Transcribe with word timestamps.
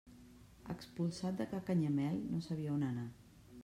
Expulsat 0.75 1.37
de 1.43 1.47
ca 1.53 1.61
Canyamel, 1.69 2.19
no 2.35 2.43
sabia 2.51 2.77
on 2.79 2.93
anar. 2.93 3.11